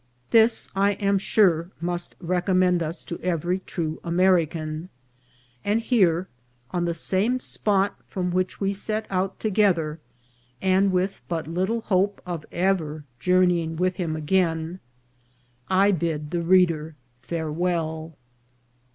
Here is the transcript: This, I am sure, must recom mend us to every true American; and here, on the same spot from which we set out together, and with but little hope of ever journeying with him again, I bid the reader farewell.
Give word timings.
This, 0.31 0.67
I 0.75 0.93
am 0.93 1.19
sure, 1.19 1.69
must 1.79 2.17
recom 2.17 2.55
mend 2.55 2.81
us 2.81 3.03
to 3.03 3.19
every 3.19 3.59
true 3.59 3.99
American; 4.03 4.89
and 5.63 5.79
here, 5.79 6.27
on 6.71 6.85
the 6.85 6.95
same 6.95 7.39
spot 7.39 7.99
from 8.07 8.31
which 8.31 8.59
we 8.59 8.73
set 8.73 9.05
out 9.11 9.39
together, 9.39 9.99
and 10.59 10.91
with 10.91 11.21
but 11.27 11.45
little 11.45 11.81
hope 11.81 12.19
of 12.25 12.47
ever 12.51 13.03
journeying 13.19 13.75
with 13.75 13.97
him 13.97 14.15
again, 14.15 14.79
I 15.69 15.91
bid 15.91 16.31
the 16.31 16.41
reader 16.41 16.95
farewell. 17.21 18.17